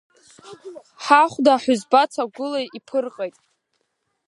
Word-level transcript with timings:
Ҳахәда 1.03 1.53
ҳәызба 1.61 2.03
цагәыла 2.11 2.61
иԥылҟеит! 2.77 3.35